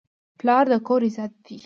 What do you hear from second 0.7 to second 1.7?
د کور عزت دی.